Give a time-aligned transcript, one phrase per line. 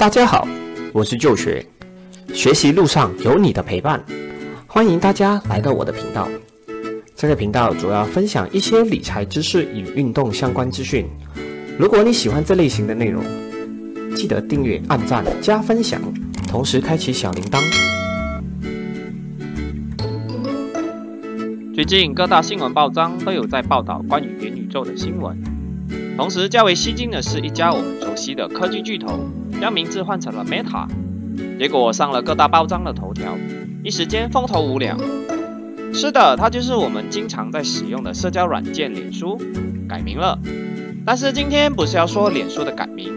[0.00, 0.48] 大家好，
[0.94, 1.62] 我是旧学，
[2.32, 4.02] 学习路上有你的陪伴，
[4.66, 6.26] 欢迎大家来到我的频道。
[7.14, 11.06] 这个频道主要分享一些理财知识与运动相关资讯。
[11.78, 13.22] 如果你喜欢这类型的内容，
[14.16, 16.00] 记得订阅、按赞、加分享，
[16.48, 17.60] 同时开启小铃铛。
[21.74, 25.36] 最近各大新闻报章都有在报道关于元宇宙的新闻，
[26.16, 29.28] 同时较为吸睛的是一家我们熟悉的科技巨头
[29.60, 30.86] 将名字换成了 Meta，
[31.58, 33.36] 结果上了各大报章的头条，
[33.84, 34.98] 一时间风头无两。
[35.92, 39.38] 是的，它就是我们经常在使用的社交软件脸书
[39.88, 40.38] 改名了。
[41.04, 43.14] 但是今天不是要说脸书的改名，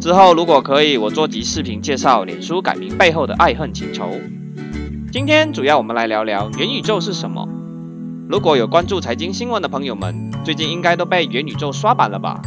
[0.00, 4.10] 之后如果可以，我做集视频介绍脸书改名背后的爱恨情仇。
[5.12, 7.46] 今天主要我们来聊聊元宇宙是什么。
[8.28, 12.40] 如果有关注财经新闻的朋友们，最近应该都被元宇宙刷版了吧？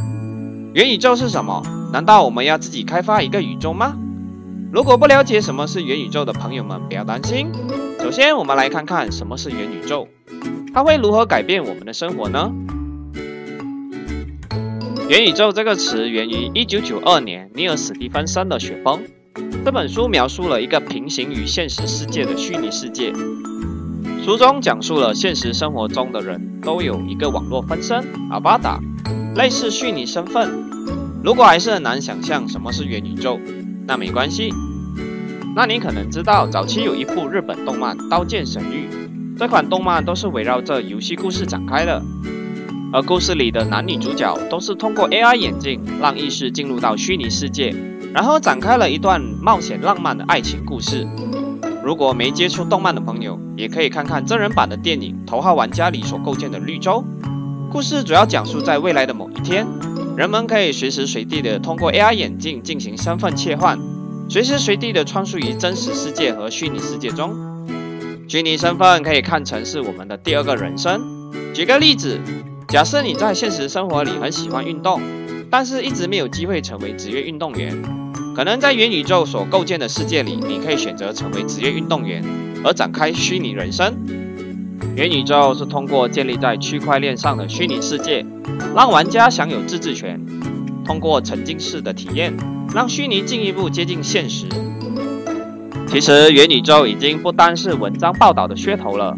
[0.74, 1.62] 元宇宙是什么？
[1.92, 3.98] 难道我们要自己开发一个宇宙吗？
[4.72, 7.52] 如果不了解什么是元宇宙的朋友们，不要担心。
[8.00, 10.08] 首先，我们来看看什么是元宇宙，
[10.74, 12.54] 它会如何改变我们的生活呢？
[15.10, 19.02] 元宇宙这个词源于1992年尼尔·史蒂芬森的《雪崩》
[19.66, 23.12] 这本书，描述了一个平行于现实世界的虚拟世界。
[24.24, 28.80] 书中讲述了现实生活中的人都有一个网络分身阿巴达，
[29.36, 30.48] 类似虚拟身份。
[31.24, 33.40] 如果还是很难想象什么是元宇宙，
[33.88, 34.54] 那没关系。
[35.56, 38.88] 那你可能知道，早期有一部日本动漫《刀剑神域》，
[39.40, 42.00] 这款动漫都是围绕着游戏故事展开的，
[42.94, 47.76] 而故事里的男女主角都是通过 AI 眼镜让意识进入到虚拟世界，
[48.14, 51.08] 然后展开了一段冒险浪漫的爱情故事。
[51.84, 57.04] 如果没接触动漫的朋友，也可以看看真人版的电影《头号玩家》里所构建的绿洲。
[57.72, 59.66] 故事主要讲述在未来的某一天，
[60.16, 63.80] 人们可以随时随地的通过 AR 眼镜进行身份切换，
[64.30, 67.34] 随时随地的穿梭于真实世界和虚拟世界中。
[68.28, 71.02] 虚拟身份可以看成是我们的第二个人生。
[71.54, 72.20] 举个例子，
[72.68, 75.02] 假设你在现实生活里很喜欢运动，
[75.50, 78.01] 但是一直没有机会成为职业运动员。
[78.36, 82.24] 可能在元宇宙所构建的世界里，你可以选择成为职业运动员，
[82.64, 83.94] 而展开虚拟人生。
[84.96, 88.26] 元宇宙是通过建立在区块链上的虚拟世界，
[88.76, 90.20] 让玩家享有自治权。
[90.84, 92.36] 通过沉浸式的体验，
[92.74, 94.48] 让虚拟进一步接近现实。
[95.88, 99.16] 其实元宇宙已经不单是文章报道的噱头了，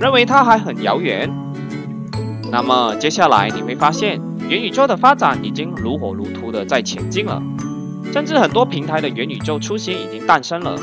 [0.00, 1.30] 认为它还很遥远。
[2.50, 7.40] 那么接下来你会发现，元宇宙的发展已经如火如荼的在前进了。
[8.16, 10.74] 甚至很多平台的元宇宙雏形已经诞生了。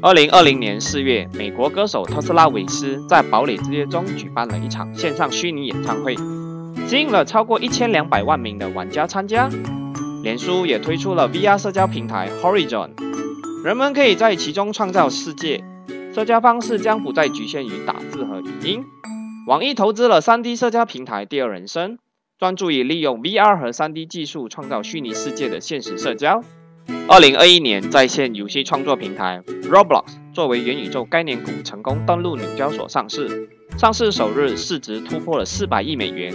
[0.00, 6.14] 二零二零年四月，美国歌手特斯拉韦斯在堡垒之夜中举办了一场线上虚拟演唱会，
[6.86, 9.50] 吸引了超过一千两百万名的玩家参加。
[10.22, 12.90] 脸书也推出了 VR 社交平台 Horizon，
[13.64, 15.64] 人们可以在其中创造世界。
[16.14, 18.84] 社交方式将不再局限于打字和语音。
[19.48, 21.98] 网易投资了 3D 社交平台第二人生。
[22.38, 26.44] 专注于利用 VR 和 3D 技术创造虚拟世界的现实社交。
[27.08, 36.32] 二零二一年，在线游戏创作平台 Roblox 作为元宇宙概念股成功登陆纽交所上市，上市首日市值突破了四百亿美元，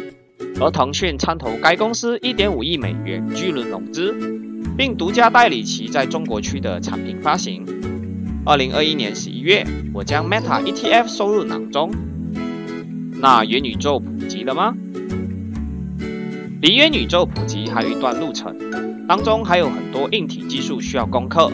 [0.59, 4.13] 而腾讯参投该公司一点五亿美元巨轮融资，
[4.77, 7.65] 并独家代理其在中国区的产品发行。
[8.45, 11.89] 二零二一年十一月，我将 Meta ETF 收入囊中。
[13.21, 14.75] 那元宇宙普及了吗？
[16.63, 18.57] 离元宇宙普及还有一段路程，
[19.05, 21.51] 当中还有很多硬体技术需要攻克。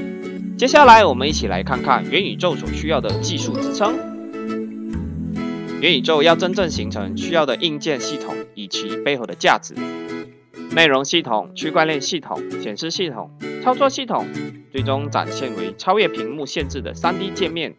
[0.55, 3.95] 接下来，我们一起来看看元宇宙所需要的技术支撑。
[5.81, 9.73] 元宇宙要真正形成，需要的硬件系统以及背后的价值。
[10.75, 13.31] 内容系统、区块链系统、显示系统、
[13.63, 14.27] 操作系统，
[14.71, 17.73] 最终展现为超越屏幕限制的 3D 界面。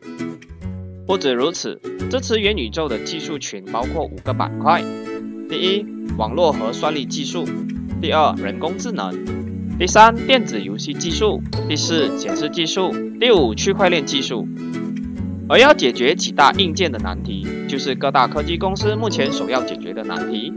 [1.06, 1.80] 不止如此，
[2.10, 4.82] 支持元宇宙的技术群包括五个板块。
[5.50, 5.84] 第一，
[6.16, 7.44] 网络和算力技术；
[8.00, 9.12] 第二，人工智能；
[9.76, 14.46] 第三，电子游戏技术；第四，显示技术；第五，区块链技术。
[15.48, 20.52] 而要解决几大硬件的难题，就是各大科技公司目前首要解决的难题。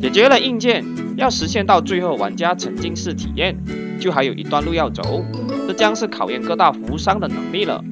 [0.00, 0.84] 解决了硬件，
[1.16, 3.56] 要实现到最后玩家沉浸式体验，
[3.98, 5.24] 就还有一段路要走。
[5.66, 7.82] 这将是考验各大服务商的能力了。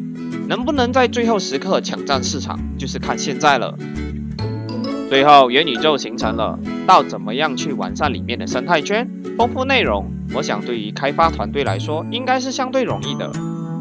[0.46, 3.76] 能不能在最后时刻抢占市场，就是看现在了。
[5.08, 9.08] 最后，元宇宙形成了，到怎么样去完善里面的生态圈、
[9.38, 10.10] 丰富内容？
[10.34, 13.30] 我想对于开发团队来说，应该是相对容易的，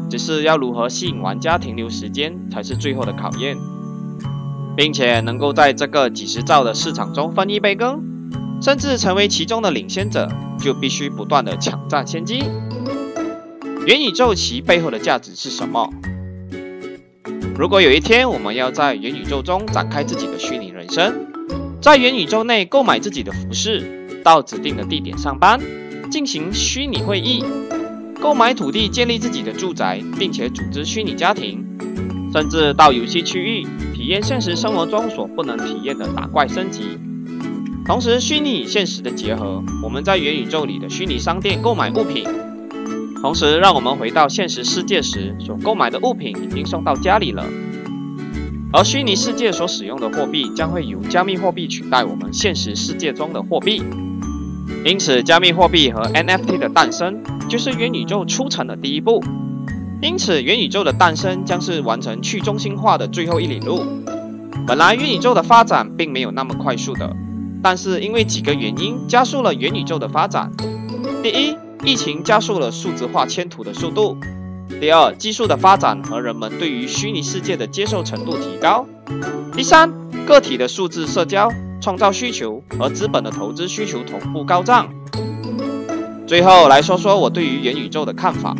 [0.08, 3.56] 只是要如何吸引玩家停留时间，才是最后的考验，
[4.76, 8.00] 并且能够在这个几十兆的市场中分一杯羹，
[8.62, 10.30] 甚至成为其中的领先者，
[10.60, 12.44] 就必须不断的抢占先机。
[13.86, 15.90] 元宇宙其背后的价值是什么？
[17.56, 21.26] 如果有一天我们要在元宇宙中展开自己的虚拟人生，
[21.80, 25.60] 在元宇宙内购买自己的服饰，到指定的地点上班，
[26.10, 27.44] 进行虚拟会议，
[28.20, 31.64] 购买土地建立自己的住宅，并且组织虚拟家庭，
[32.32, 33.64] 甚至到游戏区域
[33.94, 36.98] 体验现实生活中所不能体验的打怪升级。
[37.86, 42.26] 同时，虚拟与现实的结合，我们在元宇宙里的虚拟商店购买物品。
[43.24, 47.42] 同时，让我们回到现实世界时所购买的物品已经送到家里了，
[48.70, 53.82] 而虚拟世界所使用的货币将会由加密货币取代我们现实世界中的货币。
[54.84, 59.24] 因此，加密货币和 NFT 的诞生就是元宇宙出城的第一步。
[60.02, 63.86] 因此，元宇宙的诞生将是完成去中心化的最后一里路。
[64.66, 67.16] 本来，元宇宙的发展并没有那么快速的，
[67.62, 70.52] 但是因为几个原因加速了元宇宙的发展。
[71.22, 74.16] 第一，疫情加速了数字化迁图的速度。
[74.80, 78.86] 第二，技术的发展和人们对于虚拟世界的接受程度提高。
[79.52, 79.92] 第三，
[80.26, 81.50] 个体的数字社交
[81.82, 84.88] 创造需求和资本的投资需求同步高涨。
[86.26, 88.56] 最后来说说我对于元宇宙的看法。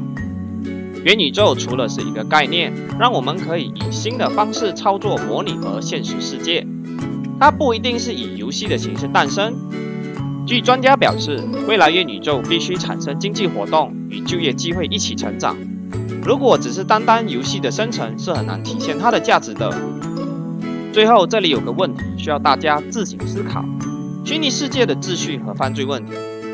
[1.03, 6.67] 元宇宙除了是一个概念，让我们可以以新的方式操作模拟和现实世界，
[7.41, 9.55] 它不一定是以游戏的形式诞生。
[10.47, 15.57] 据专家表示，未来元宇宙必须产生经济活动与就业机会一起成长。
[16.23, 19.73] 如果只是单单游戏的生成，是很难体现它的价值的。
[20.93, 23.65] 最后，这里有个问题需要大家自行思考：
[24.23, 26.13] 虚拟世界的秩序和犯罪问题，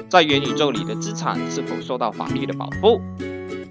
[0.08, 3.00] 在元宇宙里的资产是否受到法律的保护？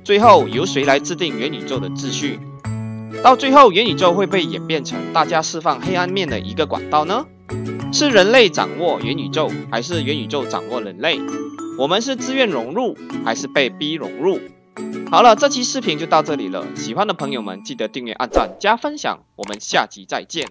[0.03, 2.39] 最后，由谁来制定元宇宙的秩序？
[3.23, 7.25] 到最后，元宇宙会被演变成大家释放黑暗面的一个管道呢？
[7.91, 11.19] 是人类掌握元宇宙，还是元宇宙掌握人类？
[11.77, 12.95] 我们是自愿融入，
[13.25, 14.39] 还是被逼融入？
[15.09, 16.65] 好了，这期视频就到这里了。
[16.75, 19.19] 喜欢的朋友们记得订阅、按赞、加分享。
[19.35, 20.47] 我们下期再见。